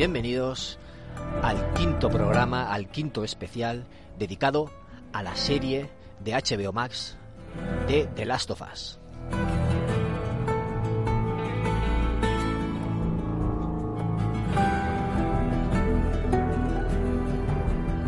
Bienvenidos 0.00 0.78
al 1.42 1.74
quinto 1.74 2.08
programa, 2.08 2.72
al 2.72 2.88
quinto 2.90 3.22
especial 3.22 3.84
dedicado 4.18 4.70
a 5.12 5.22
la 5.22 5.36
serie 5.36 5.90
de 6.20 6.32
HBO 6.32 6.72
Max 6.72 7.18
de 7.86 8.06
The 8.06 8.24
Last 8.24 8.50
of 8.50 8.62
Us. 8.62 8.98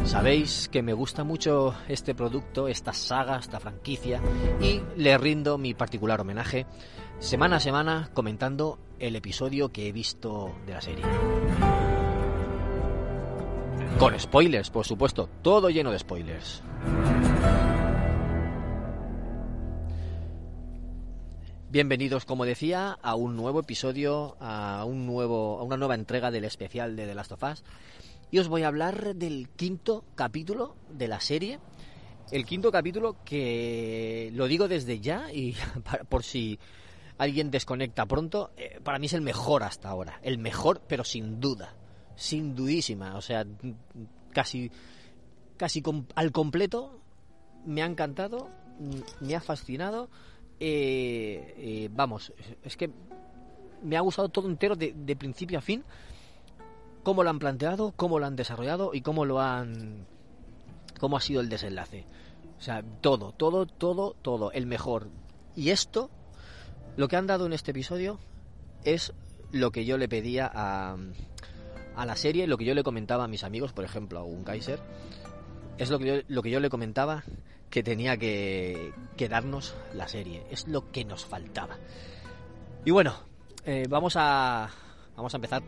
Sabéis 0.06 0.70
que 0.70 0.82
me 0.82 0.94
gusta 0.94 1.24
mucho 1.24 1.74
este 1.88 2.14
producto, 2.14 2.68
esta 2.68 2.94
saga, 2.94 3.36
esta 3.36 3.60
franquicia 3.60 4.18
y 4.62 4.80
le 4.96 5.18
rindo 5.18 5.58
mi 5.58 5.74
particular 5.74 6.22
homenaje 6.22 6.64
semana 7.18 7.56
a 7.56 7.60
semana 7.60 8.10
comentando 8.14 8.78
el 8.98 9.14
episodio 9.14 9.72
que 9.72 9.88
he 9.88 9.92
visto 9.92 10.54
de 10.66 10.72
la 10.72 10.80
serie. 10.80 11.04
Con 14.02 14.18
spoilers, 14.18 14.68
por 14.68 14.84
supuesto, 14.84 15.28
todo 15.42 15.70
lleno 15.70 15.92
de 15.92 15.98
spoilers. 16.00 16.60
Bienvenidos, 21.70 22.24
como 22.24 22.44
decía, 22.44 22.98
a 23.00 23.14
un 23.14 23.36
nuevo 23.36 23.60
episodio, 23.60 24.36
a 24.40 24.84
un 24.84 25.06
nuevo, 25.06 25.60
a 25.60 25.62
una 25.62 25.76
nueva 25.76 25.94
entrega 25.94 26.32
del 26.32 26.42
especial 26.42 26.96
de 26.96 27.06
The 27.06 27.14
Last 27.14 27.30
of 27.30 27.44
Us. 27.44 27.62
Y 28.32 28.40
os 28.40 28.48
voy 28.48 28.64
a 28.64 28.66
hablar 28.66 29.14
del 29.14 29.48
quinto 29.50 30.02
capítulo 30.16 30.74
de 30.90 31.06
la 31.06 31.20
serie. 31.20 31.60
El 32.32 32.44
quinto 32.44 32.72
capítulo 32.72 33.18
que 33.24 34.32
lo 34.34 34.48
digo 34.48 34.66
desde 34.66 34.98
ya 34.98 35.32
y 35.32 35.54
por 36.08 36.24
si 36.24 36.58
alguien 37.18 37.52
desconecta 37.52 38.04
pronto, 38.06 38.50
eh, 38.56 38.80
para 38.82 38.98
mí 38.98 39.06
es 39.06 39.12
el 39.12 39.22
mejor 39.22 39.62
hasta 39.62 39.90
ahora. 39.90 40.18
El 40.24 40.38
mejor, 40.38 40.82
pero 40.88 41.04
sin 41.04 41.38
duda. 41.38 41.76
Sin 42.16 42.54
dudísima. 42.54 43.16
O 43.16 43.20
sea, 43.20 43.46
casi, 44.32 44.70
casi 45.56 45.82
al 46.14 46.32
completo 46.32 47.00
me 47.64 47.82
ha 47.82 47.86
encantado, 47.86 48.48
me 49.20 49.34
ha 49.34 49.40
fascinado 49.40 50.08
eh, 50.64 51.54
eh, 51.56 51.88
vamos, 51.92 52.32
es 52.62 52.76
que 52.76 52.88
me 53.82 53.96
ha 53.96 54.00
gustado 54.00 54.28
todo 54.28 54.48
entero 54.48 54.76
de, 54.76 55.16
principio 55.16 55.58
a 55.58 55.60
fin, 55.60 55.82
cómo 57.02 57.24
lo 57.24 57.30
han 57.30 57.40
planteado, 57.40 57.92
cómo 57.96 58.20
lo 58.20 58.26
han 58.26 58.36
desarrollado 58.36 58.94
y 58.94 59.00
cómo 59.00 59.24
lo 59.24 59.40
han, 59.40 60.06
cómo 61.00 61.16
ha 61.16 61.20
sido 61.20 61.40
el 61.40 61.48
desenlace. 61.48 62.04
O 62.60 62.62
sea, 62.62 62.84
todo, 63.00 63.32
todo, 63.32 63.66
todo, 63.66 64.14
todo, 64.22 64.52
el 64.52 64.66
mejor. 64.66 65.08
Y 65.56 65.70
esto, 65.70 66.10
lo 66.96 67.08
que 67.08 67.16
han 67.16 67.26
dado 67.26 67.46
en 67.46 67.54
este 67.54 67.72
episodio, 67.72 68.20
es 68.84 69.12
lo 69.50 69.72
que 69.72 69.84
yo 69.84 69.98
le 69.98 70.08
pedía 70.08 70.48
a, 70.54 70.96
a 71.96 72.06
la 72.06 72.16
serie, 72.16 72.46
lo 72.46 72.56
que 72.56 72.64
yo 72.64 72.74
le 72.74 72.82
comentaba 72.82 73.24
a 73.24 73.28
mis 73.28 73.44
amigos, 73.44 73.72
por 73.72 73.84
ejemplo, 73.84 74.20
a 74.20 74.24
un 74.24 74.44
Kaiser, 74.44 74.80
es 75.78 75.90
lo 75.90 75.98
que 75.98 76.06
yo, 76.06 76.14
lo 76.28 76.42
que 76.42 76.50
yo 76.50 76.60
le 76.60 76.70
comentaba 76.70 77.24
que 77.72 77.82
tenía 77.82 78.18
que, 78.18 78.92
darnos 79.30 79.74
la 79.94 80.06
serie. 80.06 80.44
Es 80.50 80.68
lo 80.68 80.92
que 80.92 81.04
nos 81.04 81.24
faltaba. 81.24 81.78
Y 82.84 82.90
bueno, 82.90 83.14
eh, 83.64 83.86
vamos 83.88 84.14
a 84.16 84.68
vamos 85.16 85.32
a 85.32 85.36
empezar 85.38 85.62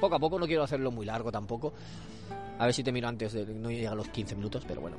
poco 0.00 0.16
a 0.16 0.18
poco. 0.18 0.38
No 0.38 0.46
quiero 0.46 0.64
hacerlo 0.64 0.90
muy 0.90 1.06
largo 1.06 1.30
tampoco. 1.30 1.72
A 2.58 2.64
ver 2.64 2.74
si 2.74 2.82
te 2.82 2.90
miro 2.90 3.08
antes 3.08 3.32
de 3.32 3.46
no 3.46 3.70
llegar 3.70 3.92
a 3.92 3.96
los 3.96 4.08
15 4.08 4.34
minutos, 4.34 4.64
pero 4.66 4.80
bueno. 4.80 4.96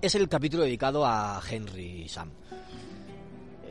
Es 0.00 0.14
el 0.14 0.28
capítulo 0.28 0.62
dedicado 0.62 1.04
a 1.04 1.42
Henry 1.50 2.02
y 2.02 2.08
Sam. 2.08 2.30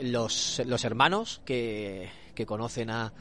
Los, 0.02 0.62
los 0.66 0.84
hermanos 0.84 1.42
que, 1.46 2.10
que 2.36 2.46
conocen 2.46 2.90
a, 2.90 3.14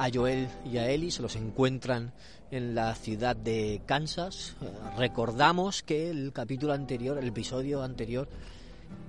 a 0.00 0.08
Joel 0.10 0.48
y 0.64 0.78
a 0.78 0.88
Ellie, 0.88 1.10
se 1.10 1.20
los 1.20 1.36
encuentran 1.36 2.12
en 2.50 2.74
la 2.74 2.94
ciudad 2.94 3.36
de 3.36 3.82
Kansas. 3.84 4.56
Recordamos 4.96 5.82
que 5.82 6.08
el 6.08 6.32
capítulo 6.32 6.72
anterior, 6.72 7.18
el 7.18 7.28
episodio 7.28 7.82
anterior, 7.82 8.26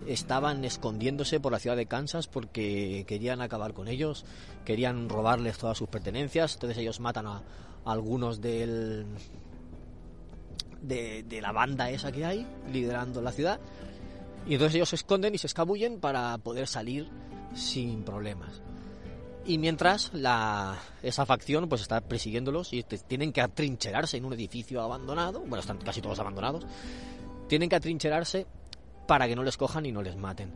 estaban 0.06 0.66
escondiéndose 0.66 1.40
por 1.40 1.54
la 1.54 1.60
ciudad 1.60 1.78
de 1.78 1.86
Kansas 1.86 2.28
porque 2.28 3.06
querían 3.08 3.40
acabar 3.40 3.74
con 3.74 3.88
ellos, 3.88 4.26
querían 4.66 5.08
robarles 5.08 5.58
todas 5.58 5.78
sus 5.78 5.88
pertenencias, 5.88 6.56
entonces 6.56 6.78
ellos 6.80 7.00
matan 7.00 7.26
a, 7.26 7.42
algunos 7.86 8.42
del, 8.42 9.06
de, 10.82 11.24
de, 11.24 11.42
la 11.42 11.54
banda 11.54 11.90
esa 11.90 12.12
que 12.12 12.26
hay, 12.26 12.46
liderando 12.70 13.22
la 13.22 13.32
ciudad, 13.32 13.62
y 14.46 14.56
entonces 14.56 14.76
ellos 14.76 14.90
se 14.90 14.98
esconden 14.98 15.34
y 15.34 15.38
se 15.38 15.48
escabullen 15.48 16.02
para 16.02 16.38
poder 16.40 16.68
salir 16.68 17.08
sin 17.56 18.04
problemas. 18.04 18.62
Y 19.46 19.58
mientras 19.58 20.14
la, 20.14 20.78
esa 21.02 21.26
facción 21.26 21.68
pues 21.68 21.82
está 21.82 22.02
persiguiéndolos 22.02 22.74
y 22.74 22.84
tienen 22.84 23.34
que 23.34 23.42
atrincherarse 23.42 24.18
en 24.18 24.26
un 24.26 24.34
edificio 24.34 24.82
abandonado, 24.82 25.40
bueno, 25.40 25.60
están 25.60 25.78
casi 25.78 26.02
todos 26.02 26.20
abandonados, 26.20 26.66
tienen 27.48 27.68
que 27.68 27.76
atrincherarse 27.76 28.46
para 29.08 29.28
que 29.28 29.36
no 29.36 29.44
les 29.44 29.58
cojan 29.58 29.86
y 29.86 29.92
no 29.92 30.02
les 30.02 30.16
maten. 30.16 30.52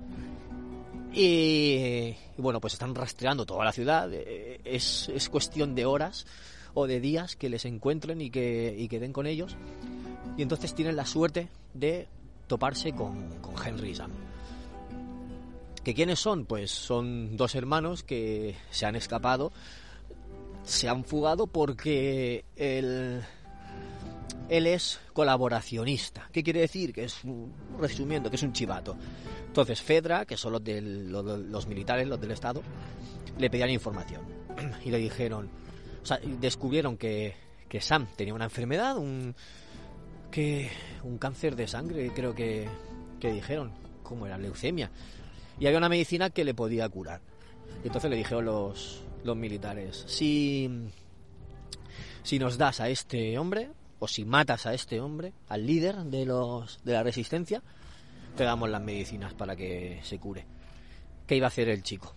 Y, 1.14 2.14
bueno, 2.38 2.60
pues 2.60 2.74
están 2.74 2.94
rastreando 2.94 3.46
toda 3.46 3.64
la 3.64 3.72
ciudad, 3.72 4.10
eh, 4.14 4.60
es, 4.66 5.10
es, 5.10 5.30
cuestión 5.30 5.74
de 5.74 5.86
horas 5.86 6.28
o 6.74 6.88
de 6.88 7.00
días 7.00 7.38
que 7.38 7.50
les 7.50 7.64
encuentren 7.64 8.20
y 8.20 8.30
que, 8.30 8.76
y 8.78 8.88
den 8.88 9.14
con 9.14 9.26
ellos. 9.26 9.56
Y 10.38 10.42
entonces 10.42 10.76
tienen 10.76 10.98
la 10.98 11.06
suerte 11.06 11.48
de 11.74 12.08
toparse 12.48 12.92
con, 12.92 13.30
con 13.40 13.56
Henry 13.66 13.96
Sam. 13.96 14.12
¿Que 15.86 15.94
quiénes 15.94 16.20
son? 16.20 16.48
Pues 16.48 16.72
son 16.72 17.38
dos 17.38 17.54
hermanos 17.54 18.02
que 18.02 18.56
se 18.72 18.88
han 18.88 18.96
escapado, 18.96 19.54
se 20.64 20.90
han 20.90 21.06
fugado 21.06 21.46
porque 21.46 22.44
él, 22.56 23.22
él 24.50 24.66
es 24.66 25.00
colaboracionista. 25.14 26.28
¿Qué 26.32 26.42
quiere 26.42 26.62
decir? 26.62 26.92
Que 26.92 27.04
es, 27.04 27.22
resumiendo, 27.80 28.32
que 28.32 28.36
es 28.36 28.42
un 28.42 28.52
chivato. 28.52 28.98
Entonces 29.46 29.80
Fedra, 29.80 30.26
que 30.26 30.38
son 30.38 30.54
los, 30.54 30.64
los, 30.66 31.68
militares, 31.68 32.08
los 32.08 32.20
del 32.20 32.32
Estado, 32.32 32.64
le 33.38 33.48
pedían 33.52 33.70
información 33.70 34.24
y 34.84 34.90
le 34.90 34.98
dijeron, 34.98 35.52
o 36.02 36.06
sea, 36.06 36.20
descubrieron 36.42 36.98
que, 36.98 37.36
que 37.70 37.80
Sam 37.80 38.08
tenía 38.16 38.34
una 38.34 38.46
enfermedad, 38.46 38.98
un, 38.98 39.36
que, 40.32 40.68
un 41.04 41.20
cáncer 41.20 41.56
de 41.56 41.68
sangre, 41.68 42.12
creo 42.16 42.34
que, 42.34 42.68
que 43.20 43.32
dijeron, 43.32 43.72
como 44.02 44.26
era 44.26 44.40
leucemia 44.40 44.90
y 45.60 45.68
había 45.68 45.78
una 45.78 45.90
medicina 45.90 46.30
que 46.30 46.44
le 46.44 46.54
podía 46.54 46.88
curar. 46.90 47.22
Y 47.84 47.88
entonces 47.88 48.10
le 48.10 48.18
dijeron 48.18 48.46
los, 48.46 49.04
los 49.24 49.36
militares, 49.36 50.04
si, 50.08 50.70
si 52.24 52.40
nos 52.40 52.58
das 52.58 52.80
a 52.80 52.90
este 52.90 53.38
hombre, 53.38 53.70
o 54.00 54.08
si 54.08 54.26
matas 54.26 54.66
a 54.66 54.74
este 54.74 55.00
hombre, 55.00 55.34
al 55.48 55.66
líder 55.66 55.96
de, 55.98 56.26
los, 56.26 56.80
de 56.84 56.94
la 56.94 57.04
resistencia, 57.04 57.62
te 58.36 58.44
damos 58.44 58.70
las 58.70 58.82
medicinas 58.82 59.34
para 59.34 59.56
que 59.56 60.00
se 60.04 60.20
cure. 60.20 60.46
¿Qué 61.26 61.36
iba 61.36 61.48
a 61.48 61.50
hacer 61.50 61.70
el 61.70 61.84
chico? 61.84 62.14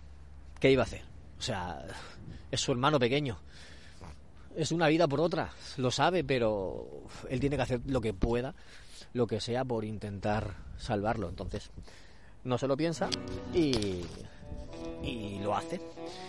¿Qué 0.59 0.71
iba 0.71 0.83
a 0.83 0.85
hacer? 0.85 1.03
O 1.37 1.41
sea, 1.41 1.85
es 2.51 2.59
su 2.59 2.71
hermano 2.71 2.99
pequeño. 2.99 3.39
Es 4.55 4.71
una 4.71 4.87
vida 4.87 5.07
por 5.07 5.21
otra, 5.21 5.51
lo 5.77 5.89
sabe, 5.89 6.23
pero 6.23 7.05
él 7.29 7.39
tiene 7.39 7.55
que 7.55 7.61
hacer 7.61 7.81
lo 7.85 8.01
que 8.01 8.13
pueda, 8.13 8.55
lo 9.13 9.25
que 9.25 9.39
sea 9.39 9.63
por 9.63 9.85
intentar 9.85 10.55
salvarlo. 10.77 11.29
Entonces, 11.29 11.71
no 12.43 12.57
se 12.57 12.67
lo 12.67 12.77
piensa 12.77 13.09
y, 13.53 14.01
y 15.03 15.39
lo 15.41 15.55
hace. 15.55 15.81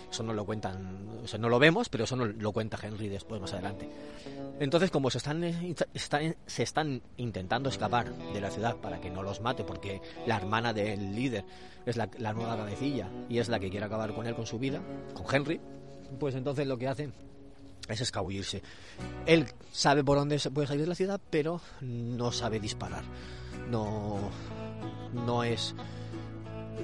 Eso 0.09 0.23
no 0.23 0.33
lo 0.33 0.45
cuentan, 0.45 1.23
no 1.39 1.49
lo 1.49 1.59
vemos, 1.59 1.89
pero 1.89 2.03
eso 2.03 2.15
no 2.15 2.25
lo 2.25 2.51
cuenta 2.51 2.77
Henry 2.81 3.07
después, 3.07 3.39
más 3.39 3.53
adelante. 3.53 3.89
Entonces, 4.59 4.91
como 4.91 5.09
se 5.09 5.17
están, 5.17 5.43
están, 5.93 6.35
se 6.45 6.63
están 6.63 7.01
intentando 7.17 7.69
escapar 7.69 8.13
de 8.33 8.41
la 8.41 8.51
ciudad 8.51 8.75
para 8.75 8.99
que 8.99 9.09
no 9.09 9.23
los 9.23 9.41
mate, 9.41 9.63
porque 9.63 10.01
la 10.27 10.37
hermana 10.37 10.73
del 10.73 11.15
líder 11.15 11.45
es 11.85 11.97
la, 11.97 12.09
la 12.17 12.33
nueva 12.33 12.57
cabecilla 12.57 13.09
y 13.29 13.39
es 13.39 13.49
la 13.49 13.59
que 13.59 13.69
quiere 13.69 13.85
acabar 13.85 14.13
con 14.13 14.27
él, 14.27 14.35
con 14.35 14.45
su 14.45 14.59
vida, 14.59 14.81
con 15.13 15.25
Henry, 15.33 15.59
pues 16.19 16.35
entonces 16.35 16.67
lo 16.67 16.77
que 16.77 16.87
hacen 16.87 17.13
es 17.87 18.01
escabullirse. 18.01 18.61
Él 19.25 19.47
sabe 19.71 20.03
por 20.03 20.17
dónde 20.17 20.39
se 20.39 20.51
puede 20.51 20.67
salir 20.67 20.81
de 20.81 20.89
la 20.89 20.95
ciudad, 20.95 21.19
pero 21.29 21.61
no 21.81 22.31
sabe 22.31 22.59
disparar. 22.59 23.03
No, 23.69 24.19
no 25.13 25.43
es 25.43 25.73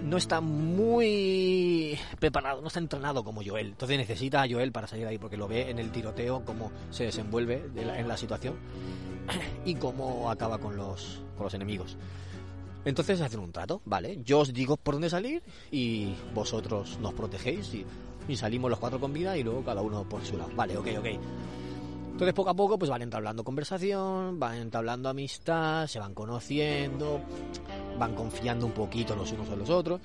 no 0.04 0.18
está 0.18 0.42
muy 0.42 1.98
preparado, 2.20 2.62
no 2.62 2.68
está 2.68 2.80
entrenado 2.80 3.24
como 3.24 3.42
Joel. 3.46 3.68
Entonces 3.68 3.98
necesita 3.98 4.42
a 4.42 4.50
Joel 4.50 4.72
para 4.72 4.88
salir 4.88 5.06
de 5.06 5.12
ahí 5.12 5.18
porque 5.18 5.38
lo 5.38 5.48
ve 5.48 5.70
en 5.70 5.80
el 5.80 5.92
tiroteo 5.92 6.44
cómo 6.46 6.72
se 6.90 7.06
desenvuelve 7.06 7.70
en 7.76 8.08
la 8.08 8.18
situación 8.18 8.56
y 9.66 9.76
cómo 9.76 10.30
acaba 10.30 10.58
con 10.58 10.78
los, 10.78 11.22
con 11.36 11.46
los 11.46 11.54
enemigos. 11.54 11.98
Entonces 12.86 13.20
hacen 13.20 13.42
un 13.42 13.52
trato, 13.52 13.82
¿vale? 13.86 14.22
Yo 14.24 14.40
os 14.40 14.54
digo 14.54 14.78
por 14.78 14.96
dónde 14.96 15.10
salir 15.10 15.44
y 15.72 16.14
vosotros 16.34 16.98
nos 17.02 17.14
protegéis 17.14 17.74
y, 17.74 17.86
y 18.28 18.38
salimos 18.38 18.70
los 18.70 18.80
cuatro 18.80 19.00
con 19.00 19.12
vida 19.12 19.36
y 19.38 19.44
luego 19.44 19.64
cada 19.64 19.82
uno 19.82 20.08
por 20.08 20.24
su 20.24 20.38
lado. 20.38 20.52
Vale, 20.56 20.78
ok, 20.78 20.88
ok. 21.00 21.08
Entonces 22.18 22.34
poco 22.34 22.50
a 22.50 22.56
poco 22.56 22.80
pues 22.80 22.90
van 22.90 23.02
entablando 23.02 23.44
conversación, 23.44 24.40
van 24.40 24.56
entablando 24.56 25.10
amistad, 25.10 25.86
se 25.86 26.00
van 26.00 26.14
conociendo, 26.16 27.22
van 27.98 28.16
confiando 28.16 28.66
un 28.66 28.72
poquito 28.72 29.16
los 29.16 29.32
unos 29.32 29.50
en 29.50 29.60
los 29.60 29.70
otros. 29.70 30.02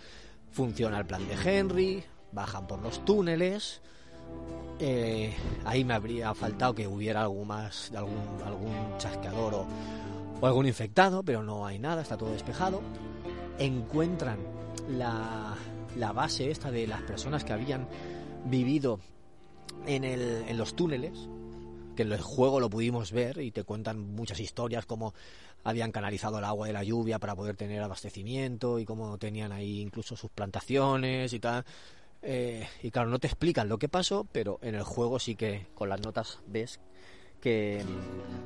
Funciona 0.51 0.99
el 0.99 1.07
plan 1.07 1.27
de 1.27 1.35
Henry, 1.35 2.05
bajan 2.33 2.67
por 2.67 2.81
los 2.81 3.05
túneles, 3.05 3.81
eh, 4.79 5.33
ahí 5.65 5.85
me 5.85 5.95
habría 5.95 6.35
faltado 6.35 6.75
que 6.75 6.87
hubiera 6.87 7.23
algo 7.23 7.45
más, 7.45 7.93
algún, 7.95 8.19
algún 8.45 8.75
chasqueador 8.99 9.55
o, 9.55 9.67
o 10.41 10.47
algún 10.47 10.67
infectado, 10.67 11.23
pero 11.23 11.43
no 11.43 11.67
hay 11.67 11.79
nada, 11.79 12.03
está 12.03 12.17
todo 12.17 12.33
despejado. 12.33 12.83
Encuentran 13.59 14.39
la, 14.91 15.55
la 15.97 16.13
base 16.13 16.51
esta 16.51 16.71
de 16.71 16.87
las 16.87 17.03
personas 17.03 17.45
que 17.45 17.53
habían 17.53 17.87
vivido 18.47 18.99
en, 19.87 20.05
el, 20.05 20.45
en 20.49 20.59
los 20.59 20.75
túneles, 20.75 21.29
que 21.97 22.03
en 22.03 22.13
el 22.13 22.21
juego 22.21 22.61
lo 22.61 22.71
pudimos 22.71 23.13
ver 23.13 23.39
y 23.39 23.51
te 23.51 23.65
cuentan 23.65 23.99
muchas 23.99 24.41
historias 24.41 24.87
como 24.87 25.15
habían 25.65 25.93
canalizado 25.93 26.39
el 26.39 26.45
agua 26.45 26.67
de 26.67 26.73
la 26.73 26.83
lluvia 26.83 27.19
para 27.19 27.37
poder 27.37 27.57
tener 27.57 27.83
abastecimiento 27.83 28.79
y 28.79 28.85
cómo 28.85 29.19
tenían 29.19 29.53
ahí 29.53 29.81
incluso 29.81 30.17
sus 30.17 30.31
plantaciones 30.31 31.33
y 31.33 31.41
tal. 31.41 31.65
Eh, 32.23 32.67
y 32.83 32.91
claro, 32.91 33.11
no 33.11 33.19
te 33.19 33.27
explican 33.27 33.69
lo 33.69 33.79
que 33.79 33.89
pasó, 33.89 34.27
pero 34.31 34.59
en 34.63 34.75
el 34.75 34.85
juego 34.85 35.19
sí 35.19 35.35
que 35.35 35.67
con 35.75 35.89
las 35.89 36.01
notas 36.01 36.39
ves 36.47 36.81
que, 37.41 37.83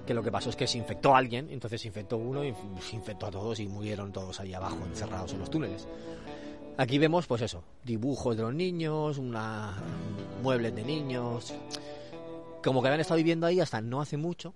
que, 0.06 0.14
lo 0.14 0.22
que 0.22 0.32
pasó 0.32 0.48
es 0.48 0.56
que 0.56 0.66
se 0.66 0.78
infectó 0.78 1.14
a 1.14 1.18
alguien, 1.18 1.48
entonces 1.50 1.82
se 1.82 1.88
infectó 1.88 2.16
uno 2.16 2.42
y 2.42 2.54
se 2.80 2.96
infectó 2.96 3.26
a 3.26 3.30
todos 3.30 3.60
y 3.60 3.68
murieron 3.68 4.12
todos 4.12 4.40
ahí 4.40 4.54
abajo, 4.54 4.78
encerrados 4.86 5.34
en 5.34 5.40
los 5.40 5.50
túneles. 5.50 5.86
Aquí 6.78 6.98
vemos, 6.98 7.26
pues 7.26 7.42
eso, 7.42 7.62
dibujos 7.84 8.36
de 8.36 8.42
los 8.42 8.54
niños, 8.54 9.16
una, 9.18 9.74
muebles 10.42 10.74
de 10.74 10.84
niños, 10.84 11.54
como 12.66 12.82
que 12.82 12.88
habían 12.88 13.00
estado 13.00 13.18
viviendo 13.18 13.46
ahí 13.46 13.60
hasta 13.60 13.80
no 13.80 14.00
hace 14.00 14.16
mucho, 14.16 14.52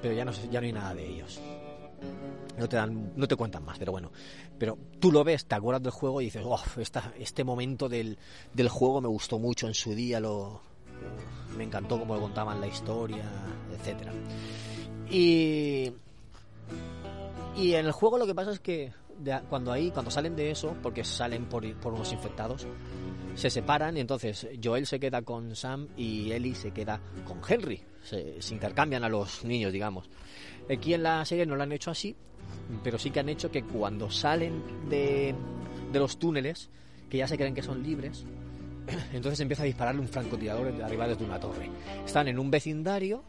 pero 0.00 0.14
ya 0.14 0.24
no, 0.24 0.32
ya 0.32 0.60
no 0.60 0.66
hay 0.66 0.72
nada 0.72 0.94
de 0.94 1.06
ellos. 1.06 1.40
No 2.58 2.66
te, 2.66 2.76
dan, 2.76 3.12
no 3.14 3.28
te 3.28 3.36
cuentan 3.36 3.62
más, 3.62 3.78
pero 3.78 3.92
bueno. 3.92 4.10
Pero 4.58 4.78
tú 4.98 5.12
lo 5.12 5.22
ves, 5.22 5.44
te 5.44 5.54
acuerdas 5.54 5.82
del 5.82 5.92
juego 5.92 6.22
y 6.22 6.26
dices, 6.26 6.42
oh, 6.44 6.58
esta, 6.78 7.12
este 7.18 7.44
momento 7.44 7.90
del, 7.90 8.18
del 8.54 8.68
juego 8.70 9.02
me 9.02 9.08
gustó 9.08 9.38
mucho 9.38 9.66
en 9.66 9.74
su 9.74 9.94
día, 9.94 10.18
lo, 10.18 10.62
me 11.56 11.64
encantó 11.64 11.98
cómo 11.98 12.14
lo 12.14 12.22
contaban 12.22 12.58
la 12.58 12.68
historia, 12.68 13.30
etcétera. 13.78 14.12
Y, 15.10 15.92
y 17.54 17.74
en 17.74 17.84
el 17.84 17.92
juego 17.92 18.16
lo 18.16 18.26
que 18.26 18.34
pasa 18.34 18.52
es 18.52 18.60
que 18.60 18.94
de, 19.18 19.40
cuando 19.48 19.72
ahí, 19.72 19.90
cuando 19.90 20.10
salen 20.10 20.36
de 20.36 20.50
eso, 20.50 20.76
porque 20.82 21.04
salen 21.04 21.46
por, 21.46 21.70
por 21.76 21.94
unos 21.94 22.12
infectados, 22.12 22.66
se 23.34 23.50
separan 23.50 23.96
y 23.96 24.00
entonces 24.00 24.48
Joel 24.62 24.86
se 24.86 24.98
queda 24.98 25.22
con 25.22 25.54
Sam 25.54 25.88
y 25.96 26.32
Ellie 26.32 26.54
se 26.54 26.70
queda 26.72 27.00
con 27.24 27.40
Henry. 27.46 27.82
Se, 28.02 28.40
se, 28.40 28.54
intercambian 28.54 29.02
a 29.04 29.08
los 29.08 29.44
niños, 29.44 29.72
digamos. 29.72 30.08
Aquí 30.70 30.94
en 30.94 31.02
la 31.02 31.24
serie 31.24 31.44
no 31.44 31.56
lo 31.56 31.62
han 31.62 31.72
hecho 31.72 31.90
así, 31.90 32.14
pero 32.82 32.98
sí 32.98 33.10
que 33.10 33.20
han 33.20 33.28
hecho 33.28 33.50
que 33.50 33.62
cuando 33.64 34.10
salen 34.10 34.88
de, 34.88 35.34
de 35.92 35.98
los 35.98 36.18
túneles, 36.18 36.70
que 37.08 37.18
ya 37.18 37.28
se 37.28 37.36
creen 37.36 37.54
que 37.54 37.62
son 37.62 37.82
libres, 37.82 38.24
entonces 39.12 39.40
empieza 39.40 39.62
a 39.62 39.66
dispararle 39.66 40.00
un 40.00 40.08
francotirador 40.08 40.68
arriba 40.82 41.08
desde 41.08 41.24
una 41.24 41.40
torre. 41.40 41.70
Están 42.04 42.28
en 42.28 42.38
un 42.38 42.50
vecindario, 42.50 43.22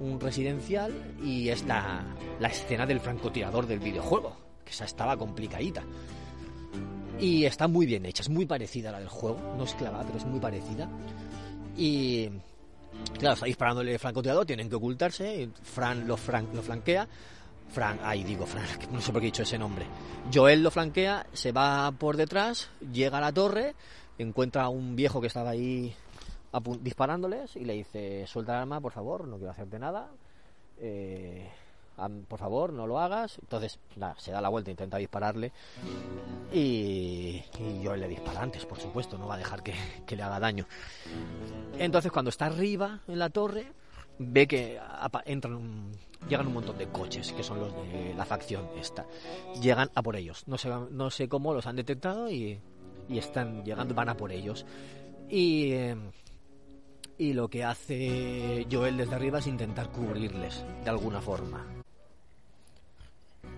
un 0.00 0.20
residencial, 0.20 0.92
y 1.22 1.48
es 1.48 1.64
la, 1.66 2.04
la 2.40 2.48
escena 2.48 2.86
del 2.86 3.00
francotirador 3.00 3.66
del 3.66 3.80
videojuego, 3.80 4.45
que 4.66 4.72
esa 4.72 4.84
estaba 4.84 5.16
complicadita. 5.16 5.84
Y 7.18 7.46
está 7.46 7.66
muy 7.66 7.86
bien 7.86 8.04
hecha, 8.04 8.22
es 8.22 8.28
muy 8.28 8.44
parecida 8.44 8.90
a 8.90 8.92
la 8.92 8.98
del 8.98 9.08
juego, 9.08 9.38
no 9.56 9.64
es 9.64 9.72
clavada, 9.74 10.04
pero 10.04 10.18
es 10.18 10.26
muy 10.26 10.40
parecida. 10.40 10.86
Y 11.76 12.28
claro, 13.18 13.34
está 13.34 13.46
disparándole 13.46 13.98
francotirador, 13.98 14.44
tienen 14.44 14.68
que 14.68 14.74
ocultarse, 14.74 15.48
Fran 15.62 16.06
lo, 16.06 16.16
fran, 16.18 16.48
lo 16.52 16.62
flanquea. 16.62 17.08
Fran, 17.68 17.98
ahí 18.02 18.22
digo 18.22 18.44
Fran, 18.46 18.66
no 18.92 19.00
sé 19.00 19.12
por 19.12 19.20
qué 19.20 19.28
he 19.28 19.30
dicho 19.30 19.44
ese 19.44 19.56
nombre. 19.56 19.86
Joel 20.32 20.62
lo 20.62 20.70
flanquea, 20.70 21.26
se 21.32 21.52
va 21.52 21.90
por 21.92 22.16
detrás, 22.16 22.68
llega 22.92 23.18
a 23.18 23.22
la 23.22 23.32
torre, 23.32 23.74
encuentra 24.18 24.64
a 24.64 24.68
un 24.68 24.94
viejo 24.94 25.20
que 25.20 25.28
estaba 25.28 25.50
ahí 25.50 25.94
disparándoles 26.80 27.56
y 27.56 27.64
le 27.64 27.74
dice, 27.74 28.26
suelta 28.26 28.52
el 28.54 28.60
arma, 28.60 28.80
por 28.80 28.92
favor, 28.92 29.26
no 29.26 29.36
quiero 29.36 29.52
hacerte 29.52 29.78
nada. 29.78 30.10
Eh, 30.78 31.48
por 32.28 32.38
favor, 32.38 32.72
no 32.72 32.86
lo 32.86 32.98
hagas. 32.98 33.38
Entonces, 33.40 33.78
se 34.18 34.32
da 34.32 34.40
la 34.40 34.48
vuelta, 34.48 34.70
intenta 34.70 34.98
dispararle. 34.98 35.52
Y, 36.52 37.42
y 37.58 37.82
yo 37.82 37.96
le 37.96 38.08
dispara 38.08 38.42
antes, 38.42 38.64
por 38.66 38.78
supuesto, 38.78 39.18
no 39.18 39.26
va 39.26 39.34
a 39.34 39.38
dejar 39.38 39.62
que, 39.62 39.74
que, 40.06 40.16
le 40.16 40.22
haga 40.22 40.40
daño. 40.40 40.66
Entonces, 41.78 42.12
cuando 42.12 42.30
está 42.30 42.46
arriba 42.46 43.00
en 43.08 43.18
la 43.18 43.30
torre, 43.30 43.72
ve 44.18 44.46
que 44.46 44.80
entran 45.24 45.92
llegan 46.28 46.46
un 46.48 46.54
montón 46.54 46.78
de 46.78 46.88
coches, 46.88 47.32
que 47.32 47.42
son 47.42 47.60
los 47.60 47.72
de 47.74 48.14
la 48.14 48.24
facción 48.24 48.68
esta. 48.78 49.06
Llegan 49.60 49.90
a 49.94 50.02
por 50.02 50.16
ellos. 50.16 50.44
No 50.46 50.58
sé, 50.58 50.70
no 50.90 51.10
sé 51.10 51.28
cómo 51.28 51.54
los 51.54 51.66
han 51.66 51.76
detectado 51.76 52.30
y, 52.30 52.60
y 53.08 53.18
están 53.18 53.64
llegando, 53.64 53.94
van 53.94 54.08
a 54.08 54.16
por 54.16 54.32
ellos. 54.32 54.66
Y. 55.28 55.72
Eh, 55.72 55.96
y 57.18 57.32
lo 57.32 57.48
que 57.48 57.64
hace 57.64 58.66
Joel 58.70 58.98
desde 58.98 59.14
arriba 59.14 59.38
es 59.38 59.46
intentar 59.46 59.90
cubrirles 59.90 60.64
de 60.84 60.90
alguna 60.90 61.22
forma. 61.22 61.75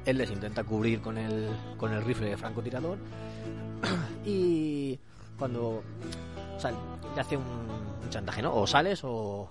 Él 0.08 0.16
les 0.16 0.30
intenta 0.30 0.64
cubrir 0.64 1.02
con 1.02 1.18
el, 1.18 1.50
con 1.76 1.92
el 1.92 2.02
rifle 2.02 2.30
de 2.30 2.38
francotirador 2.38 2.96
y 4.24 4.98
cuando 5.38 5.82
o 6.56 6.58
sea, 6.58 6.72
le 7.14 7.20
hace 7.20 7.36
un, 7.36 7.44
chantaje, 8.08 8.40
¿no? 8.40 8.54
O 8.54 8.66
sales 8.66 9.02
o, 9.04 9.50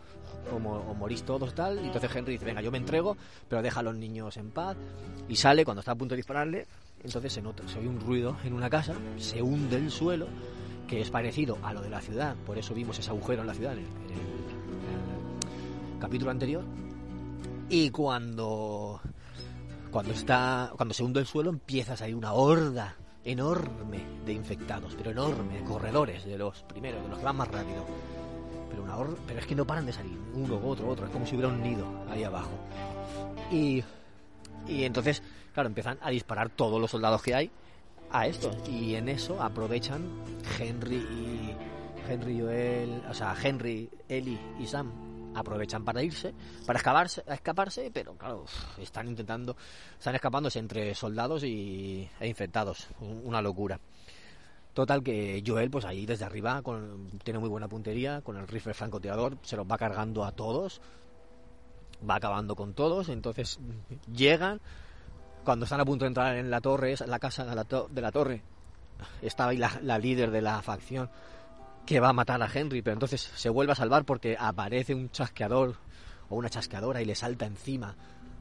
morís 0.98 1.22
todos 1.22 1.54
tal. 1.54 1.80
Y 1.80 1.86
entonces 1.86 2.10
Henry 2.16 2.34
dice, 2.34 2.46
venga, 2.46 2.62
yo 2.62 2.72
me 2.72 2.80
entrego, 2.80 3.16
pero 3.48 3.62
deja 3.62 3.82
a 3.82 3.84
los 3.84 3.96
niños 3.96 4.36
en 4.38 4.50
paz. 4.50 4.76
Y 5.30 5.36
sale 5.36 5.64
cuando 5.64 5.82
está 5.82 5.92
a 5.92 5.96
punto 5.96 6.16
de 6.16 6.18
dispararle. 6.18 6.66
Entonces 7.04 7.34
se 7.34 7.44
nota, 7.44 7.62
se 7.68 7.78
oye 7.78 7.88
un 7.88 8.00
ruido 8.00 8.36
en 8.44 8.54
una 8.54 8.68
casa, 8.68 8.96
se 9.18 9.44
hunde 9.44 9.76
el 9.76 9.92
suelo 9.92 10.26
que 10.88 11.02
es 11.02 11.12
parecido 11.12 11.60
a 11.62 11.72
lo 11.72 11.82
de 11.82 11.92
la 11.92 12.02
ciudad, 12.02 12.36
por 12.48 12.58
eso 12.58 12.74
vimos 12.74 12.98
ese 12.98 13.12
agujero 13.12 13.42
en 13.42 13.48
la 13.48 13.54
ciudad 13.54 13.74
en 13.74 13.80
el 13.80 13.86
capítulo 16.00 16.32
anterior. 16.32 16.64
Y 17.70 17.92
cuando 17.92 19.02
cuando 19.98 20.14
está 20.14 20.72
cuando 20.78 20.94
se 20.94 21.04
hunde 21.04 21.22
el 21.22 21.26
suelo 21.26 21.50
empieza 21.50 21.94
a 21.94 21.98
salir 21.98 22.14
una 22.14 22.34
horda 22.34 22.96
enorme 23.24 24.06
de 24.28 24.32
infectados, 24.32 24.94
pero 24.96 25.10
enorme, 25.10 25.56
de 25.58 25.64
corredores, 25.64 26.24
de 26.24 26.38
los 26.38 26.62
primeros, 26.66 27.02
de 27.02 27.10
los 27.10 27.18
que 27.18 27.26
van 27.26 27.36
más 27.36 27.48
rápido. 27.48 27.84
Pero 28.70 28.84
una 28.84 28.96
horda, 28.96 29.16
pero 29.26 29.40
es 29.40 29.48
que 29.48 29.56
no 29.56 29.66
paran 29.66 29.88
de 29.88 29.94
salir, 29.94 30.16
uno, 30.36 30.62
otro, 30.64 30.88
otro, 30.88 31.08
es 31.08 31.12
como 31.12 31.26
si 31.26 31.34
hubiera 31.34 31.52
un 31.52 31.64
nido 31.64 31.88
ahí 32.12 32.24
abajo. 32.24 32.52
Y 33.52 33.84
y 34.68 34.84
entonces, 34.84 35.24
claro, 35.52 35.66
empiezan 35.66 35.98
a 36.00 36.12
disparar 36.12 36.52
todos 36.52 36.80
los 36.80 36.92
soldados 36.92 37.24
que 37.24 37.34
hay 37.34 37.50
a 38.12 38.28
esto 38.28 38.52
y 38.70 38.94
en 38.94 39.10
eso 39.10 39.42
aprovechan 39.42 40.04
Henry 40.60 40.98
y 40.98 41.56
Henry 42.08 42.40
Joel, 42.40 43.02
o 43.10 43.16
sea, 43.16 43.36
Henry, 43.42 43.90
Ellie 44.08 44.40
y 44.60 44.68
Sam 44.68 45.07
aprovechan 45.40 45.84
para 45.84 46.04
irse, 46.04 46.34
para 46.66 46.78
escaparse, 46.78 47.24
escaparse, 47.28 47.92
pero 47.94 48.16
claro, 48.16 48.46
están 48.78 49.08
intentando, 49.08 49.56
están 49.98 50.16
escapándose 50.16 50.60
entre 50.60 50.94
soldados 50.96 51.44
y, 51.44 52.10
e 52.20 52.28
infectados, 52.28 52.88
una 53.00 53.42
locura. 53.42 53.80
Total 54.74 55.02
que 55.02 55.44
Joel, 55.46 55.72
pues 55.72 55.86
ahí 55.86 56.06
desde 56.06 56.26
arriba, 56.26 56.62
tiene 57.24 57.40
muy 57.40 57.50
buena 57.50 57.68
puntería, 57.68 58.22
con 58.22 58.38
el 58.38 58.48
rifle 58.48 58.74
francotirador, 58.74 59.38
se 59.42 59.56
los 59.56 59.66
va 59.66 59.78
cargando 59.78 60.24
a 60.24 60.32
todos, 60.32 60.82
va 62.08 62.16
acabando 62.16 62.56
con 62.56 62.74
todos, 62.74 63.10
entonces 63.10 63.60
llegan, 64.14 64.62
cuando 65.44 65.66
están 65.66 65.80
a 65.80 65.86
punto 65.86 66.06
de 66.06 66.10
entrar 66.10 66.36
en 66.36 66.52
la 66.52 66.62
torre, 66.62 66.94
en 67.00 67.10
la 67.10 67.18
casa 67.20 67.44
de 67.44 67.56
la, 67.56 68.12
torre, 68.12 68.44
estaba 69.22 69.52
ahí 69.52 69.58
la, 69.58 69.98
líder 69.98 70.30
de 70.30 70.42
la 70.42 70.62
facción 70.62 71.10
que 71.88 72.02
va 72.02 72.10
a 72.10 72.14
matar 72.14 72.44
a 72.44 72.50
Henry, 72.54 72.82
pero 72.82 72.96
entonces 72.96 73.22
se 73.22 73.50
vuelve 73.50 73.72
a 73.72 73.76
salvar 73.76 74.04
porque 74.04 74.36
aparece 74.38 74.94
un 74.94 75.10
chasqueador 75.10 75.78
o 76.30 76.36
una 76.36 76.50
chasqueadora 76.50 77.02
y 77.02 77.06
le 77.06 77.16
salta 77.16 77.46
encima 77.46 77.96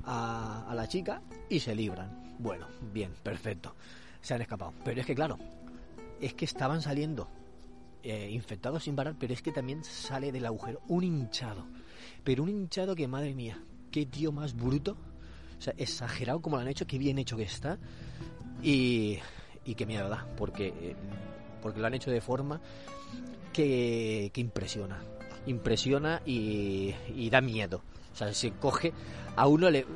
a, 0.04 0.72
la 0.74 0.88
chica 0.88 1.22
y 1.48 1.60
se 1.60 1.74
libran. 1.74 2.36
Bueno, 2.40 2.66
bien, 2.92 3.12
perfecto. 3.22 3.76
Se 4.20 4.34
han 4.34 4.42
escapado. 4.42 4.74
Pero 4.84 5.00
es 5.00 5.06
que 5.06 5.14
claro, 5.14 5.38
es 6.20 6.34
que 6.34 6.44
estaban 6.44 6.82
saliendo 6.82 7.28
eh, 8.02 8.28
infectados 8.32 8.82
sin 8.82 8.96
parar, 8.96 9.14
pero 9.18 9.32
es 9.32 9.42
que 9.42 9.52
también 9.52 9.84
sale 9.84 10.32
del 10.32 10.44
agujero 10.44 10.82
un 10.88 11.04
hinchado. 11.04 11.64
Pero 12.24 12.42
un 12.42 12.48
hinchado 12.48 12.96
que, 12.96 13.06
madre 13.06 13.32
mía, 13.32 13.62
qué 13.92 14.06
tío 14.06 14.32
más 14.32 14.54
bruto 14.54 14.96
o 15.56 15.62
sea, 15.62 15.72
exagerado 15.76 16.40
como 16.40 16.56
lo 16.56 16.62
han 16.62 16.68
hecho, 16.68 16.86
qué 16.86 16.98
bien 16.98 17.18
hecho 17.18 17.36
que 17.36 17.44
está. 17.44 17.78
Y, 18.60 19.18
y 19.64 19.76
qué 19.76 19.86
miedo 19.86 20.08
da, 20.08 20.26
porque, 20.36 20.96
porque 21.62 21.80
lo 21.80 21.86
han 21.86 21.94
hecho 21.94 22.10
de 22.10 22.20
forma 22.20 22.60
que, 23.52 24.30
que 24.32 24.40
impresiona. 24.40 25.02
Impresiona 25.46 26.22
y, 26.24 26.94
da 27.30 27.40
miedo. 27.40 27.82
O 28.12 28.16
sea, 28.16 28.32
se 28.32 28.52
coge 28.52 28.92
a 29.36 29.46
uno, 29.46 29.70
le, 29.70 29.86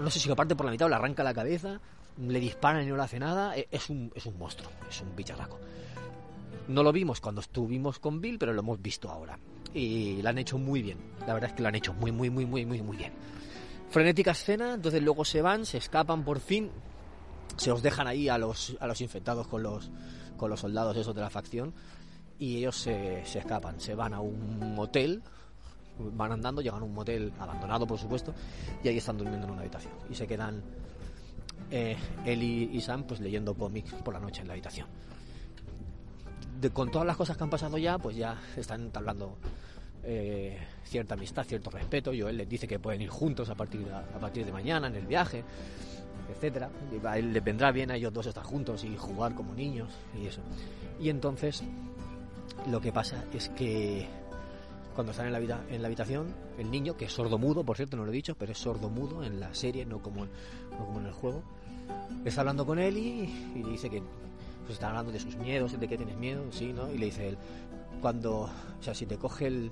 no 0.00 0.10
sé 0.10 0.18
si 0.18 0.28
lo 0.28 0.36
parte 0.36 0.56
por 0.56 0.66
la 0.66 0.72
mitad 0.72 0.86
o 0.86 0.88
le 0.88 0.96
arranca 0.96 1.22
la 1.22 1.34
cabeza, 1.34 1.80
le 2.18 2.40
disparan 2.40 2.84
y 2.84 2.86
no 2.86 2.96
le 2.96 3.02
hace 3.02 3.18
nada. 3.18 3.56
E, 3.56 3.68
es 3.70 3.90
un, 3.90 4.10
es 4.14 4.26
un 4.26 4.38
monstruo, 4.38 4.70
es 4.88 5.00
un 5.00 5.14
bicharraco. 5.14 5.58
No 6.68 6.82
lo 6.82 6.92
vimos 6.92 7.20
cuando 7.20 7.40
estuvimos 7.40 7.98
con 7.98 8.20
Bill, 8.20 8.38
pero 8.38 8.52
lo 8.52 8.60
hemos 8.60 8.80
visto 8.80 9.10
ahora. 9.10 9.38
Y 9.72 10.22
lo 10.22 10.28
han 10.28 10.38
hecho 10.38 10.58
muy 10.58 10.82
bien. 10.82 10.98
La 11.26 11.34
verdad 11.34 11.50
es 11.50 11.56
que 11.56 11.62
lo 11.62 11.68
han 11.68 11.74
hecho 11.74 11.94
muy, 11.94 12.12
muy, 12.12 12.30
muy, 12.30 12.46
muy, 12.46 12.64
muy, 12.66 12.82
muy 12.82 12.96
bien 12.96 13.12
frenética 13.90 14.32
escena, 14.32 14.74
entonces 14.74 15.02
luego 15.02 15.24
se 15.24 15.42
van, 15.42 15.64
se 15.64 15.78
escapan 15.78 16.24
por 16.24 16.40
fin, 16.40 16.70
se 17.56 17.70
los 17.70 17.82
dejan 17.82 18.06
ahí 18.06 18.28
a 18.28 18.38
los, 18.38 18.76
a 18.80 18.86
los 18.86 19.00
infectados 19.00 19.46
con 19.48 19.62
los, 19.62 19.90
con 20.38 20.48
los 20.48 20.60
soldados 20.60 20.96
esos 20.96 21.14
de 21.14 21.20
la 21.20 21.28
facción 21.28 21.74
y 22.38 22.56
ellos 22.56 22.76
se, 22.76 23.24
se 23.26 23.40
escapan, 23.40 23.80
se 23.80 23.94
van 23.94 24.14
a 24.14 24.20
un 24.20 24.74
motel, 24.74 25.22
van 25.98 26.32
andando, 26.32 26.62
llegan 26.62 26.80
a 26.80 26.84
un 26.84 26.94
motel 26.94 27.32
abandonado, 27.38 27.86
por 27.86 27.98
supuesto, 27.98 28.32
y 28.82 28.88
ahí 28.88 28.96
están 28.96 29.18
durmiendo 29.18 29.46
en 29.46 29.52
una 29.52 29.60
habitación. 29.60 29.92
Y 30.08 30.14
se 30.14 30.26
quedan 30.26 30.62
eh, 31.70 31.96
él 32.24 32.42
y, 32.42 32.80
Sam 32.80 33.04
pues 33.04 33.20
leyendo 33.20 33.54
cómics 33.54 33.92
por 33.94 34.14
la 34.14 34.20
noche 34.20 34.40
en 34.40 34.48
la 34.48 34.54
habitación. 34.54 34.86
Con 36.72 36.90
todas 36.90 37.06
las 37.06 37.16
cosas 37.16 37.36
que 37.36 37.44
han 37.44 37.50
pasado 37.50 37.78
ya, 37.78 37.98
pues 37.98 38.16
ya 38.16 38.40
están 38.56 38.90
hablando 38.94 39.36
eh, 40.02 40.58
cierta 40.84 41.14
amistad, 41.14 41.44
cierto 41.44 41.70
respeto. 41.70 42.12
Yo 42.12 42.28
él 42.28 42.36
les 42.36 42.48
dice 42.48 42.66
que 42.66 42.78
pueden 42.78 43.02
ir 43.02 43.10
juntos 43.10 43.48
a 43.50 43.54
partir 43.54 43.86
a 43.92 44.18
partir 44.18 44.44
de 44.44 44.52
mañana 44.52 44.88
en 44.88 44.96
el 44.96 45.06
viaje, 45.06 45.44
etcétera. 46.30 46.70
Les 47.22 47.44
vendrá 47.44 47.72
bien 47.72 47.90
a 47.90 47.96
ellos 47.96 48.12
dos 48.12 48.26
estar 48.26 48.44
juntos 48.44 48.84
y 48.84 48.96
jugar 48.96 49.34
como 49.34 49.54
niños 49.54 49.90
y 50.20 50.26
eso. 50.26 50.40
Y 51.00 51.10
entonces 51.10 51.62
lo 52.66 52.80
que 52.80 52.92
pasa 52.92 53.24
es 53.32 53.48
que 53.50 54.06
cuando 54.94 55.12
están 55.12 55.26
en 55.26 55.32
la, 55.32 55.38
vida, 55.38 55.64
en 55.70 55.80
la 55.80 55.86
habitación, 55.86 56.34
el 56.58 56.70
niño, 56.70 56.96
que 56.96 57.04
es 57.04 57.12
sordo-mudo, 57.12 57.62
por 57.62 57.76
cierto, 57.76 57.96
no 57.96 58.04
lo 58.04 58.10
he 58.10 58.14
dicho, 58.14 58.34
pero 58.34 58.50
es 58.50 58.58
sordo-mudo 58.58 59.22
en 59.22 59.38
la 59.38 59.54
serie, 59.54 59.86
no 59.86 60.02
como, 60.02 60.24
no 60.24 60.86
como 60.86 60.98
en 60.98 61.06
el 61.06 61.12
juego, 61.12 61.42
está 62.24 62.40
hablando 62.40 62.66
con 62.66 62.80
él 62.80 62.96
y, 62.98 63.62
le 63.62 63.70
dice 63.70 63.88
que 63.88 64.02
pues 64.62 64.72
está 64.72 64.88
hablando 64.88 65.12
de 65.12 65.20
sus 65.20 65.36
miedos, 65.36 65.78
de 65.78 65.88
que 65.88 65.96
tienes 65.96 66.16
miedo, 66.16 66.44
sí, 66.50 66.72
¿no? 66.72 66.92
Y 66.92 66.98
le 66.98 67.06
dice 67.06 67.28
él, 67.28 67.38
cuando, 68.02 68.40
o 68.40 68.82
sea, 68.82 68.92
si 68.92 69.06
te 69.06 69.16
coge 69.16 69.46
el, 69.46 69.70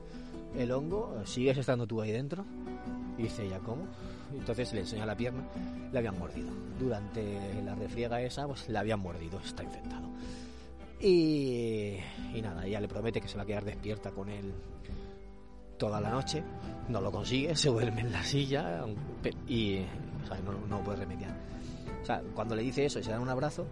el 0.56 0.70
hongo, 0.70 1.20
¿sigues 1.24 1.58
estando 1.58 1.86
tú 1.86 2.00
ahí 2.00 2.12
dentro? 2.12 2.44
Y 3.18 3.24
dice 3.24 3.46
ella, 3.46 3.58
¿cómo? 3.58 3.86
Entonces 4.32 4.72
le 4.72 4.80
enseña 4.80 5.06
la 5.06 5.16
pierna, 5.16 5.44
le 5.92 5.98
habían 5.98 6.18
mordido. 6.18 6.50
Durante 6.78 7.62
la 7.62 7.74
refriega 7.74 8.20
esa, 8.20 8.46
pues 8.46 8.68
le 8.68 8.78
habían 8.78 9.00
mordido, 9.00 9.38
está 9.40 9.62
infectado. 9.62 10.08
Y, 11.00 11.98
y 12.34 12.42
nada, 12.42 12.66
ella 12.66 12.80
le 12.80 12.88
promete 12.88 13.20
que 13.20 13.28
se 13.28 13.36
va 13.36 13.42
a 13.42 13.46
quedar 13.46 13.64
despierta 13.64 14.10
con 14.10 14.28
él 14.28 14.52
toda 15.78 16.00
la 16.00 16.10
noche, 16.10 16.42
no 16.88 17.00
lo 17.00 17.12
consigue, 17.12 17.54
se 17.54 17.68
duerme 17.68 18.00
en 18.00 18.12
la 18.12 18.22
silla 18.22 18.86
y 19.46 19.84
no, 20.44 20.52
no, 20.68 20.84
puede 20.84 20.98
remediar. 20.98 21.34
O 22.02 22.06
sea, 22.06 22.22
cuando 22.34 22.54
le 22.56 22.62
dice 22.62 22.86
eso 22.86 22.98
y 22.98 23.02
se 23.02 23.10
dan 23.10 23.20
un 23.20 23.28
abrazo, 23.28 23.66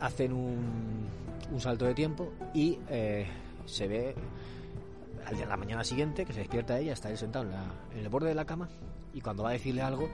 hacen 0.00 0.32
un, 0.32 1.06
un 1.52 1.60
salto 1.60 1.84
de 1.84 1.94
tiempo 1.94 2.32
y 2.54 2.78
eh, 2.88 3.26
se 3.66 3.86
ve 3.86 4.14
al 5.24 5.34
día 5.34 5.44
de 5.44 5.50
la 5.50 5.56
mañana 5.56 5.84
siguiente 5.84 6.24
que 6.24 6.32
se 6.32 6.40
despierta 6.40 6.78
ella, 6.78 6.92
está 6.92 7.10
él 7.10 7.18
sentado 7.18 7.44
en, 7.44 7.52
la, 7.52 7.64
en 7.92 7.98
el 7.98 8.08
borde 8.08 8.28
de 8.28 8.34
la 8.34 8.44
cama 8.44 8.68
y 9.16 9.22
cuando 9.22 9.44
va 9.44 9.48
a 9.48 9.52
decirle 9.54 9.80
algo, 9.80 10.10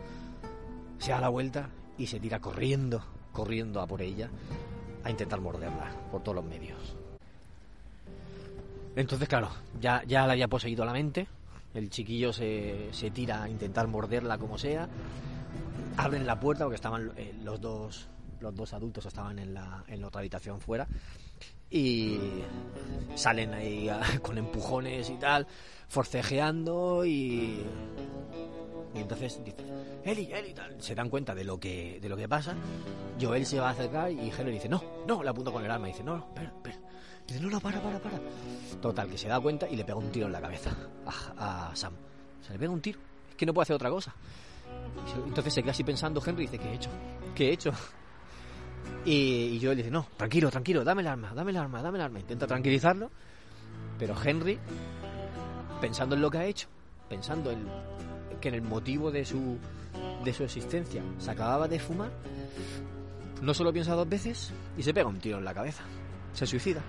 se 0.98 1.10
da 1.10 1.20
la 1.20 1.28
vuelta 1.28 1.68
y 1.98 2.06
se 2.06 2.20
tira 2.20 2.38
corriendo, 2.38 3.02
corriendo 3.32 3.80
a 3.80 3.86
por 3.86 4.00
ella 4.00 4.30
a 5.02 5.10
intentar 5.10 5.40
morderla 5.40 5.90
por 6.12 6.22
todos 6.22 6.36
los 6.36 6.44
medios. 6.44 6.96
Entonces, 8.94 9.28
claro, 9.28 9.50
ya, 9.80 10.04
ya 10.06 10.24
la 10.24 10.34
había 10.34 10.46
poseído 10.46 10.84
la 10.84 10.92
mente. 10.92 11.26
El 11.74 11.90
chiquillo 11.90 12.32
se, 12.32 12.90
se 12.92 13.10
tira 13.10 13.42
a 13.42 13.48
intentar 13.48 13.88
morderla 13.88 14.38
como 14.38 14.56
sea. 14.56 14.88
Abren 15.96 16.24
la 16.24 16.38
puerta 16.38 16.64
porque 16.64 16.76
estaban 16.76 17.12
eh, 17.16 17.34
los 17.42 17.60
dos 17.60 18.08
los 18.38 18.54
dos 18.54 18.72
adultos 18.72 19.06
estaban 19.06 19.38
en 19.38 19.54
la, 19.54 19.84
en 19.86 20.02
otra 20.02 20.18
habitación 20.20 20.60
fuera 20.60 20.88
y 21.70 22.18
salen 23.14 23.54
ahí 23.54 23.88
con 24.22 24.36
empujones 24.36 25.08
y 25.10 25.14
tal, 25.14 25.46
forcejeando 25.88 27.04
y 27.06 27.64
entonces 29.12 29.44
dicen, 29.44 29.66
Eli, 30.04 30.32
Eli, 30.32 30.54
tal. 30.54 30.80
se 30.80 30.94
dan 30.94 31.10
cuenta 31.10 31.34
de 31.34 31.44
lo 31.44 31.58
que 31.58 31.98
de 32.00 32.08
lo 32.08 32.16
que 32.16 32.28
pasa. 32.28 32.54
Joel 33.20 33.44
se 33.44 33.60
va 33.60 33.68
a 33.68 33.72
acercar 33.72 34.10
y 34.10 34.30
Henry 34.30 34.52
dice, 34.52 34.68
no, 34.68 34.82
no, 35.06 35.22
le 35.22 35.28
apunta 35.28 35.50
con 35.50 35.64
el 35.64 35.70
arma 35.70 35.88
y 35.88 35.92
dice, 35.92 36.02
no, 36.02 36.16
no. 36.16 36.26
Dice, 37.26 37.40
no, 37.40 37.60
para, 37.60 37.80
para, 37.80 37.98
para. 37.98 38.18
Total, 38.80 39.08
que 39.08 39.18
se 39.18 39.28
da 39.28 39.38
cuenta 39.38 39.68
y 39.68 39.76
le 39.76 39.84
pega 39.84 39.98
un 39.98 40.10
tiro 40.10 40.26
en 40.26 40.32
la 40.32 40.40
cabeza 40.40 40.70
a, 41.36 41.70
Sam. 41.74 41.92
Se 42.40 42.52
le 42.52 42.58
pega 42.58 42.70
un 42.70 42.80
tiro. 42.80 42.98
Es 43.30 43.36
que 43.36 43.46
no 43.46 43.52
puede 43.52 43.64
hacer 43.64 43.76
otra 43.76 43.90
cosa. 43.90 44.14
Entonces 45.26 45.52
se 45.52 45.62
queda 45.62 45.72
así 45.72 45.84
pensando 45.84 46.22
Henry 46.24 46.44
y 46.44 46.46
dice, 46.46 46.58
¿qué 46.58 46.70
he 46.70 46.74
hecho? 46.74 46.90
¿Qué 47.34 47.48
he 47.48 47.52
hecho? 47.52 47.72
Y, 49.04 49.58
yo 49.58 49.70
le 49.70 49.76
dice, 49.76 49.90
no, 49.90 50.06
tranquilo, 50.16 50.50
tranquilo, 50.50 50.84
dame 50.84 51.02
el 51.02 51.08
arma, 51.08 51.32
dame 51.34 51.50
el 51.50 51.56
arma, 51.58 51.82
dame 51.82 51.98
el 51.98 52.04
arma. 52.04 52.18
Intenta 52.18 52.46
tranquilizarlo. 52.46 53.10
Pero 53.98 54.16
Henry, 54.22 54.58
pensando 55.80 56.14
en 56.14 56.22
lo 56.22 56.30
que 56.30 56.38
ha 56.38 56.46
hecho, 56.46 56.68
pensando 57.08 57.50
en 57.50 57.68
que 58.42 58.48
en 58.48 58.54
el 58.54 58.62
motivo 58.62 59.10
de 59.10 59.24
su, 59.24 59.56
de 60.22 60.34
su 60.34 60.44
existencia 60.44 61.02
se 61.18 61.30
acababa 61.30 61.66
de 61.66 61.78
fumar, 61.78 62.10
no 63.40 63.54
solo 63.54 63.72
piensa 63.72 63.94
dos 63.94 64.08
veces 64.08 64.52
y 64.76 64.82
se 64.82 64.92
pega 64.92 65.08
un 65.08 65.18
tiro 65.18 65.38
en 65.38 65.44
la 65.46 65.54
cabeza 65.54 65.82
se 66.32 66.46
suicida. 66.46 66.82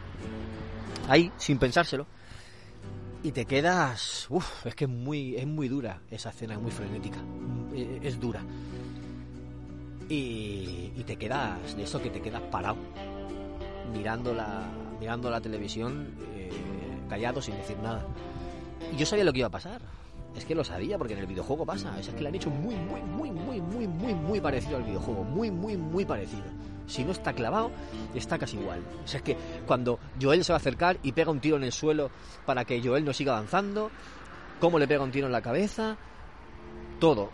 Ahí, 1.08 1.32
sin 1.38 1.58
pensárselo. 1.58 2.08
Y 3.24 3.32
te 3.32 3.46
quedas... 3.46 4.28
Uf, 4.30 4.66
es 4.66 4.76
que 4.76 4.86
es 4.86 4.90
muy, 4.90 5.36
es 5.36 5.48
muy 5.48 5.68
dura 5.68 6.02
esa 6.12 6.30
escena, 6.30 6.56
es 6.56 6.62
muy 6.62 6.72
frenética. 6.72 7.20
Es 8.02 8.20
dura. 8.20 8.42
Y, 10.10 10.92
y 10.96 11.04
te 11.06 11.16
quedas, 11.16 11.76
de 11.76 11.84
eso 11.84 12.02
que 12.02 12.10
te 12.10 12.22
quedas 12.22 12.42
parado, 12.52 12.78
mirando 13.94 14.34
la, 14.34 14.68
mirando 15.00 15.30
la 15.30 15.40
televisión, 15.40 16.10
eh, 16.36 16.52
callado, 17.10 17.42
sin 17.42 17.56
decir 17.56 17.78
nada. 17.80 18.06
Y 18.92 18.98
yo 18.98 19.06
sabía 19.06 19.24
lo 19.24 19.32
que 19.32 19.40
iba 19.40 19.48
a 19.48 19.52
pasar. 19.52 19.82
Es 20.36 20.46
que 20.46 20.56
lo 20.56 20.64
sabía 20.64 20.98
porque 20.98 21.14
en 21.14 21.20
el 21.20 21.28
videojuego 21.28 21.66
pasa. 21.66 21.98
Es 22.00 22.10
que 22.10 22.22
le 22.22 22.30
han 22.30 22.36
hecho 22.36 22.50
muy, 22.50 22.76
muy, 22.76 23.02
muy, 23.02 23.32
muy, 23.32 23.62
muy, 23.62 23.88
muy, 23.88 24.16
muy 24.16 24.42
parecido 24.42 24.78
al 24.78 24.84
videojuego. 24.84 25.24
Muy, 25.24 25.52
muy, 25.52 25.78
muy 25.78 26.06
parecido. 26.06 26.44
Si 26.88 27.04
no 27.04 27.12
está 27.12 27.34
clavado, 27.34 27.72
está 28.14 28.38
casi 28.38 28.58
igual. 28.58 28.84
O 29.04 29.08
sea, 29.08 29.20
es 29.20 29.24
que 29.24 29.38
cuando 29.66 30.00
Joel 30.22 30.44
se 30.44 30.52
va 30.52 30.58
a 30.58 30.60
acercar 30.60 30.98
y 31.04 31.12
pega 31.12 31.32
un 31.32 31.40
tiro 31.40 31.56
en 31.58 31.64
el 31.64 31.72
suelo 31.72 32.10
para 32.46 32.66
que 32.66 32.82
Joel 32.82 33.06
no 33.06 33.14
siga 33.14 33.34
avanzando, 33.34 33.92
cómo 34.60 34.80
le 34.80 34.88
pega 34.88 35.04
un 35.04 35.12
tiro 35.12 35.28
en 35.28 35.32
la 35.32 35.42
cabeza, 35.42 35.98
todo. 37.00 37.30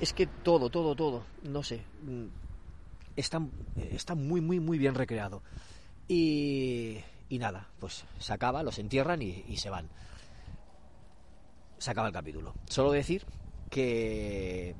Es 0.00 0.12
que 0.12 0.26
todo, 0.26 0.70
todo, 0.70 0.94
todo, 0.94 1.24
no 1.42 1.62
sé. 1.62 1.82
Mm, 2.02 2.26
está, 3.16 3.40
está 3.90 4.14
muy, 4.14 4.40
muy, 4.40 4.60
muy 4.60 4.78
bien 4.78 4.94
recreado. 4.94 5.42
Y, 6.08 7.02
nada, 7.30 7.68
pues 7.80 8.04
se 8.18 8.32
acaba, 8.32 8.62
los 8.62 8.78
entierran 8.78 9.20
y 9.20 9.56
se 9.56 9.68
van. 9.68 9.88
Se 11.78 11.90
acaba 11.90 12.08
el 12.08 12.14
capítulo. 12.14 12.54
Solo 12.68 12.92
decir 12.92 13.24
que... 13.70 14.74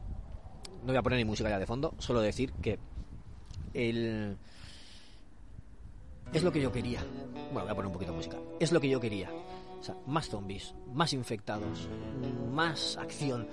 No 0.80 0.88
voy 0.88 0.96
a 0.96 1.02
poner 1.02 1.18
ni 1.18 1.24
música 1.24 1.48
ya 1.48 1.58
de 1.58 1.66
fondo, 1.66 1.94
solo 1.98 2.20
decir 2.20 2.52
que 2.54 2.78
el... 3.74 4.36
Es 6.32 6.42
lo 6.42 6.52
que 6.52 6.60
yo 6.60 6.72
quería. 6.72 7.00
Bueno, 7.52 7.62
voy 7.62 7.70
a 7.70 7.74
poner 7.74 7.86
un 7.86 7.92
poquito 7.92 8.12
de 8.12 8.16
música. 8.16 8.36
Es 8.60 8.72
lo 8.72 8.80
que 8.80 8.88
yo 8.88 9.00
quería. 9.00 9.30
O 9.78 9.82
sea, 9.82 9.96
más 10.06 10.28
zombies, 10.28 10.74
más 10.92 11.12
infectados, 11.12 11.88
más 12.52 12.96
acción. 12.96 13.48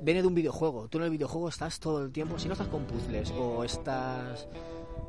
Viene 0.00 0.22
de 0.22 0.28
un 0.28 0.34
videojuego. 0.34 0.88
Tú 0.88 0.98
en 0.98 1.04
el 1.04 1.10
videojuego 1.10 1.48
estás 1.48 1.80
todo 1.80 2.04
el 2.04 2.12
tiempo, 2.12 2.38
si 2.38 2.46
no 2.46 2.52
estás 2.52 2.68
con 2.68 2.84
puzzles 2.84 3.30
o 3.32 3.64
estás 3.64 4.46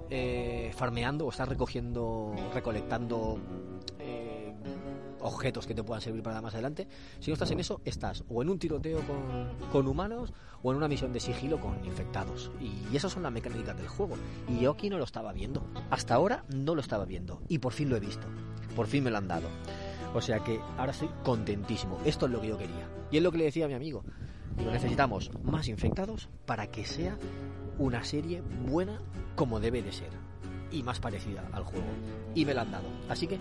eh, 0.10 0.72
farmeando 0.76 1.26
o 1.26 1.30
estás 1.30 1.50
recogiendo, 1.50 2.34
recolectando 2.54 3.38
objetos 5.26 5.66
que 5.66 5.74
te 5.74 5.84
puedan 5.84 6.02
servir 6.02 6.24
para 6.24 6.42
más 6.42 6.54
adelante. 6.54 6.88
Si 7.20 7.30
no 7.30 7.34
estás 7.34 7.52
en 7.52 7.60
eso, 7.60 7.82
estás 7.86 8.24
o 8.30 8.42
en 8.42 8.50
un 8.50 8.60
tiroteo 8.60 9.02
con, 9.72 9.88
humanos 9.88 10.34
o 10.64 10.72
en 10.72 10.78
una 10.78 10.88
misión 10.88 11.12
de 11.14 11.20
sigilo 11.20 11.60
con 11.60 11.84
infectados. 11.86 12.52
Y 12.60 12.96
esas 12.96 13.12
son 13.12 13.24
las 13.24 13.32
mecánicas 13.32 13.76
del 13.76 13.88
juego. 13.88 14.16
Y 14.48 14.60
yo 14.60 14.72
aquí 14.72 14.90
no 14.90 14.98
lo 14.98 15.04
estaba 15.04 15.34
viendo. 15.34 15.66
Hasta 15.90 16.16
ahora 16.16 16.46
no 16.50 16.76
lo 16.76 16.82
estaba 16.82 17.06
viendo. 17.06 17.42
Y 17.48 17.60
por 17.60 17.74
fin 17.74 17.90
lo 17.90 17.96
he 17.96 18.00
visto. 18.00 18.28
Por 18.76 18.88
fin 18.88 19.04
me 19.04 19.12
lo 19.12 19.18
han 19.18 19.28
dado. 19.28 19.48
O 20.14 20.22
sea 20.22 20.40
que 20.40 20.60
ahora 20.78 20.92
estoy 20.92 21.10
contentísimo. 21.24 22.00
Esto 22.06 22.26
es 22.26 22.32
lo 22.32 22.42
que 22.42 22.48
yo 22.48 22.58
quería. 22.58 22.88
Y 23.12 23.18
es 23.18 23.24
lo 23.24 23.32
que 23.32 23.38
le 23.40 23.46
decía 23.46 23.66
a 23.66 23.68
mi 23.68 23.74
amigo. 23.74 24.04
Necesitamos 24.58 25.32
más 25.44 25.68
infectados 25.68 26.30
para 26.46 26.68
que 26.68 26.86
sea 26.86 27.18
una 27.78 28.04
serie 28.04 28.42
buena 28.68 29.02
como 29.36 29.60
debe 29.60 29.82
de 29.82 29.92
ser. 29.92 30.10
Y 30.72 30.84
más 30.84 31.00
parecida 31.00 31.48
al 31.52 31.64
juego. 31.64 31.88
Y 32.34 32.46
me 32.46 32.54
lo 32.54 32.62
han 32.62 32.72
dado. 32.72 32.88
Así 33.10 33.28
que 33.28 33.40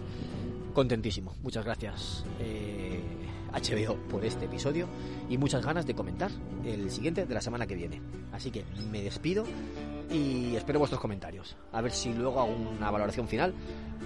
contentísimo. 0.75 1.35
Muchas 1.43 1.64
gracias 1.64 2.25
HBO 3.52 3.93
eh, 3.93 3.99
por 4.11 4.25
este 4.25 4.45
episodio 4.45 4.88
y 5.31 5.38
muchas 5.38 5.64
ganas 5.64 5.87
de 5.87 5.95
comentar 5.95 6.31
el 6.64 6.90
siguiente 6.90 7.25
de 7.25 7.35
la 7.35 7.40
semana 7.40 7.66
que 7.66 7.75
viene. 7.75 8.02
Así 8.33 8.50
que 8.50 8.64
me 8.90 9.00
despido 9.00 9.45
y 10.11 10.54
espero 10.57 10.78
vuestros 10.78 11.00
comentarios. 11.00 11.57
A 11.73 11.81
ver 11.81 11.93
si 11.93 12.12
luego 12.12 12.40
hago 12.40 12.52
una 12.52 12.90
valoración 12.90 13.28
final 13.28 13.54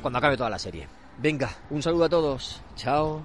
cuando 0.00 0.18
acabe 0.18 0.36
toda 0.36 0.50
la 0.50 0.58
serie. 0.58 0.86
Venga, 1.18 1.50
un 1.70 1.82
saludo 1.82 2.04
a 2.04 2.08
todos. 2.08 2.62
Chao. 2.76 3.22